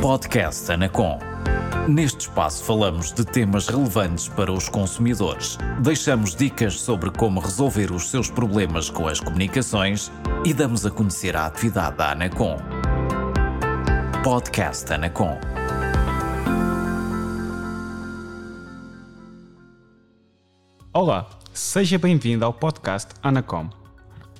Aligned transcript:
Podcast 0.00 0.72
Anacom. 0.72 1.18
Neste 1.86 2.20
espaço 2.20 2.64
falamos 2.64 3.12
de 3.12 3.22
temas 3.22 3.68
relevantes 3.68 4.28
para 4.28 4.50
os 4.50 4.66
consumidores. 4.66 5.58
Deixamos 5.82 6.34
dicas 6.34 6.80
sobre 6.80 7.10
como 7.10 7.38
resolver 7.38 7.92
os 7.92 8.08
seus 8.08 8.30
problemas 8.30 8.88
com 8.88 9.06
as 9.06 9.20
comunicações 9.20 10.10
e 10.42 10.54
damos 10.54 10.86
a 10.86 10.90
conhecer 10.90 11.36
a 11.36 11.44
atividade 11.44 11.98
da 11.98 12.12
Anacom. 12.12 12.56
Podcast 14.24 14.90
Anacom. 14.90 15.38
Olá, 20.94 21.28
seja 21.52 21.98
bem-vindo 21.98 22.46
ao 22.46 22.54
podcast 22.54 23.10
Anacom. 23.22 23.68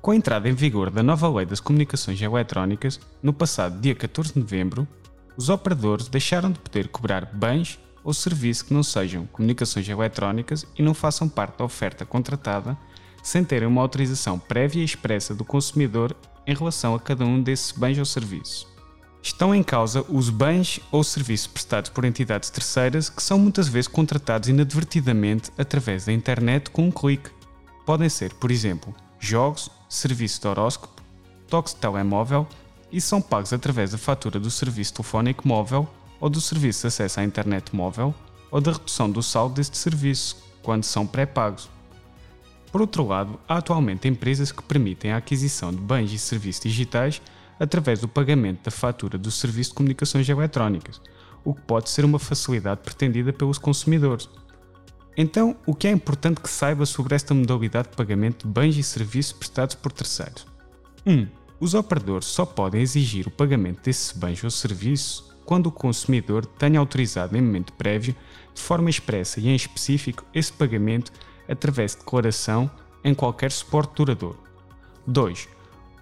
Com 0.00 0.12
a 0.12 0.16
entrada 0.16 0.48
em 0.48 0.54
vigor 0.54 0.88
da 0.88 1.02
nova 1.02 1.28
Lei 1.28 1.44
das 1.44 1.60
Comunicações 1.60 2.20
Eletrónicas, 2.22 2.98
no 3.22 3.34
passado 3.34 3.78
dia 3.78 3.94
14 3.94 4.32
de 4.32 4.40
novembro, 4.40 4.88
os 5.36 5.48
operadores 5.48 6.08
deixaram 6.08 6.50
de 6.50 6.58
poder 6.58 6.88
cobrar 6.88 7.26
bens 7.32 7.78
ou 8.02 8.12
serviços 8.14 8.62
que 8.62 8.74
não 8.74 8.82
sejam 8.82 9.26
comunicações 9.26 9.88
eletrónicas 9.88 10.66
e 10.76 10.82
não 10.82 10.94
façam 10.94 11.28
parte 11.28 11.58
da 11.58 11.64
oferta 11.64 12.04
contratada 12.04 12.76
sem 13.22 13.44
terem 13.44 13.68
uma 13.68 13.82
autorização 13.82 14.38
prévia 14.38 14.80
e 14.80 14.84
expressa 14.84 15.34
do 15.34 15.44
consumidor 15.44 16.16
em 16.46 16.54
relação 16.54 16.94
a 16.94 17.00
cada 17.00 17.24
um 17.24 17.42
desses 17.42 17.72
bens 17.72 17.98
ou 17.98 18.04
serviços. 18.04 18.66
Estão 19.22 19.54
em 19.54 19.62
causa 19.62 20.04
os 20.08 20.30
bens 20.30 20.80
ou 20.90 21.04
serviços 21.04 21.46
prestados 21.46 21.90
por 21.90 22.06
entidades 22.06 22.48
terceiras 22.48 23.10
que 23.10 23.22
são 23.22 23.38
muitas 23.38 23.68
vezes 23.68 23.86
contratados 23.86 24.48
inadvertidamente 24.48 25.50
através 25.58 26.06
da 26.06 26.12
internet 26.12 26.70
com 26.70 26.86
um 26.86 26.90
clique. 26.90 27.30
Podem 27.84 28.08
ser, 28.08 28.32
por 28.34 28.50
exemplo, 28.50 28.94
jogos, 29.18 29.68
serviço 29.88 30.40
de 30.40 30.48
horóscopo, 30.48 31.02
toques 31.48 31.74
de 31.74 31.80
telemóvel 31.80 32.48
e 32.92 33.00
são 33.00 33.20
pagos 33.20 33.52
através 33.52 33.92
da 33.92 33.98
fatura 33.98 34.40
do 34.40 34.50
serviço 34.50 34.94
telefónico 34.94 35.46
móvel 35.46 35.88
ou 36.20 36.28
do 36.28 36.40
serviço 36.40 36.82
de 36.82 36.86
acesso 36.88 37.20
à 37.20 37.24
internet 37.24 37.74
móvel 37.74 38.14
ou 38.50 38.60
da 38.60 38.72
redução 38.72 39.10
do 39.10 39.22
saldo 39.22 39.54
deste 39.54 39.76
serviço, 39.76 40.36
quando 40.62 40.84
são 40.84 41.06
pré-pagos. 41.06 41.70
Por 42.70 42.80
outro 42.80 43.06
lado, 43.06 43.38
há 43.48 43.56
atualmente 43.58 44.08
empresas 44.08 44.52
que 44.52 44.62
permitem 44.62 45.12
a 45.12 45.16
aquisição 45.16 45.70
de 45.70 45.78
bens 45.78 46.12
e 46.12 46.18
serviços 46.18 46.62
digitais 46.62 47.20
através 47.58 48.00
do 48.00 48.08
pagamento 48.08 48.64
da 48.64 48.70
fatura 48.70 49.18
do 49.18 49.30
serviço 49.30 49.70
de 49.70 49.76
comunicações 49.76 50.28
eletrónicas, 50.28 51.00
o 51.44 51.54
que 51.54 51.60
pode 51.62 51.90
ser 51.90 52.04
uma 52.04 52.18
facilidade 52.18 52.80
pretendida 52.82 53.32
pelos 53.32 53.58
consumidores. 53.58 54.28
Então, 55.16 55.56
o 55.66 55.74
que 55.74 55.88
é 55.88 55.90
importante 55.90 56.40
que 56.40 56.48
saiba 56.48 56.86
sobre 56.86 57.14
esta 57.14 57.34
modalidade 57.34 57.90
de 57.90 57.96
pagamento 57.96 58.46
de 58.46 58.52
bens 58.52 58.76
e 58.76 58.82
serviços 58.82 59.32
prestados 59.32 59.74
por 59.74 59.92
terceiros? 59.92 60.46
1. 61.04 61.12
Um, 61.12 61.28
os 61.60 61.74
operadores 61.74 62.26
só 62.26 62.46
podem 62.46 62.80
exigir 62.80 63.28
o 63.28 63.30
pagamento 63.30 63.82
desses 63.84 64.12
bens 64.12 64.42
ou 64.42 64.50
serviços 64.50 65.30
quando 65.44 65.66
o 65.66 65.72
consumidor 65.72 66.46
tenha 66.46 66.78
autorizado 66.78 67.36
em 67.36 67.42
momento 67.42 67.72
prévio, 67.74 68.14
de 68.54 68.62
forma 68.62 68.88
expressa 68.88 69.40
e 69.40 69.48
em 69.48 69.54
específico, 69.54 70.24
esse 70.32 70.52
pagamento 70.52 71.12
através 71.48 71.92
de 71.92 71.98
declaração 71.98 72.70
em 73.04 73.12
qualquer 73.12 73.50
suporte 73.50 73.96
duradouro. 73.96 74.38
2. 75.06 75.48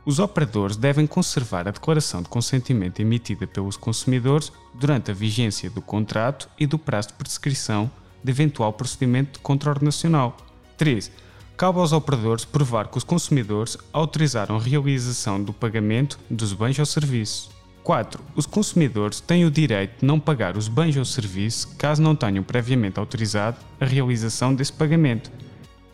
Os 0.04 0.18
operadores 0.18 0.76
devem 0.76 1.06
conservar 1.06 1.66
a 1.66 1.70
declaração 1.70 2.22
de 2.22 2.28
consentimento 2.28 3.00
emitida 3.00 3.46
pelos 3.46 3.76
consumidores 3.76 4.52
durante 4.74 5.10
a 5.10 5.14
vigência 5.14 5.68
do 5.70 5.82
contrato 5.82 6.48
e 6.58 6.66
do 6.66 6.78
prazo 6.78 7.08
de 7.08 7.14
prescrição 7.14 7.90
de 8.22 8.30
eventual 8.30 8.72
procedimento 8.72 9.34
de 9.34 9.38
controle 9.40 9.84
nacional. 9.84 10.36
3. 10.76 11.10
Cabe 11.58 11.80
aos 11.80 11.90
operadores 11.90 12.44
provar 12.44 12.86
que 12.86 12.98
os 12.98 13.02
consumidores 13.02 13.76
autorizaram 13.92 14.54
a 14.54 14.60
realização 14.60 15.42
do 15.42 15.52
pagamento 15.52 16.16
dos 16.30 16.52
bens 16.52 16.78
ou 16.78 16.86
serviços. 16.86 17.50
4. 17.82 18.22
Os 18.36 18.46
consumidores 18.46 19.18
têm 19.18 19.44
o 19.44 19.50
direito 19.50 19.98
de 19.98 20.06
não 20.06 20.20
pagar 20.20 20.56
os 20.56 20.68
bens 20.68 20.96
ou 20.96 21.04
serviços 21.04 21.64
caso 21.64 22.00
não 22.00 22.14
tenham 22.14 22.44
previamente 22.44 23.00
autorizado 23.00 23.56
a 23.80 23.84
realização 23.84 24.54
desse 24.54 24.72
pagamento. 24.72 25.32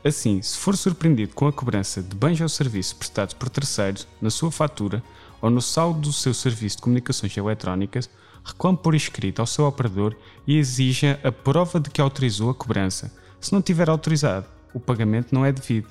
Assim, 0.05 0.43
se 0.43 0.59
for 0.59 0.77
surpreendido 0.77 1.34
com 1.34 1.49
a 1.49 1.53
cobrança 1.53 2.03
de 2.03 2.15
bens 2.15 2.38
ou 2.43 2.49
serviços 2.50 2.93
prestados 2.93 3.33
por 3.33 3.49
terceiros 3.49 4.06
na 4.21 4.28
sua 4.28 4.53
fatura 4.53 5.03
ou 5.41 5.49
no 5.49 5.62
saldo 5.62 6.00
do 6.00 6.12
seu 6.12 6.34
serviço 6.34 6.77
de 6.77 6.83
comunicações 6.83 7.34
eletrónicas, 7.34 8.11
reclame 8.44 8.77
por 8.77 8.94
escrito 8.94 9.41
ao 9.41 9.47
seu 9.47 9.65
operador 9.65 10.15
e 10.47 10.59
exija 10.59 11.19
a 11.25 11.33
prova 11.33 11.81
de 11.81 11.88
que 11.88 12.03
autorizou 12.03 12.50
a 12.50 12.55
cobrança. 12.55 13.11
Se 13.41 13.50
não 13.55 13.62
tiver 13.62 13.88
autorizado, 13.88 14.47
o 14.75 14.81
pagamento 14.81 15.33
não 15.33 15.47
é 15.47 15.53
devido. 15.53 15.89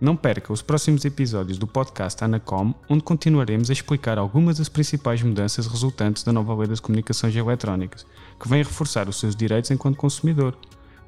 Não 0.00 0.16
perca 0.16 0.52
os 0.52 0.62
próximos 0.62 1.04
episódios 1.04 1.58
do 1.58 1.66
podcast 1.66 2.24
Anacom, 2.24 2.72
onde 2.88 3.02
continuaremos 3.04 3.68
a 3.68 3.74
explicar 3.74 4.16
algumas 4.16 4.56
das 4.56 4.70
principais 4.70 5.22
mudanças 5.22 5.66
resultantes 5.66 6.22
da 6.22 6.32
nova 6.32 6.54
lei 6.54 6.66
das 6.66 6.80
comunicações 6.80 7.36
eletrónicas, 7.36 8.06
que 8.40 8.48
vem 8.48 8.62
reforçar 8.62 9.10
os 9.10 9.20
seus 9.20 9.36
direitos 9.36 9.70
enquanto 9.70 9.98
consumidor. 9.98 10.56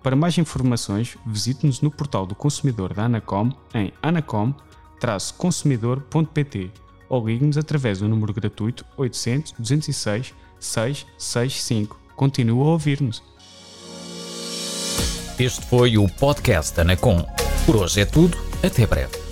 Para 0.03 0.15
mais 0.15 0.37
informações, 0.37 1.17
visite-nos 1.25 1.81
no 1.81 1.91
portal 1.91 2.27
do 2.27 2.35
consumidor 2.35 2.93
da 2.93 3.05
Anacom 3.05 3.51
em 3.73 3.91
anacom-consumidor.pt 4.03 6.71
ou 7.09 7.27
ligue-nos 7.27 7.57
através 7.57 8.01
do 8.01 8.09
número 8.09 8.35
gratuito 8.35 8.85
800 8.97 9.53
206 9.59 10.35
665. 10.59 11.99
Continua 12.17 12.67
a 12.67 12.71
ouvir-nos. 12.71 13.23
Este 15.43 15.67
foi 15.67 15.99
o 15.99 16.07
podcast 16.07 16.81
Anacom. 16.81 17.27
Por 17.67 17.75
hoje 17.75 18.03
é 18.03 18.05
tudo. 18.05 18.39
Até 18.63 18.87
breve. 18.87 19.32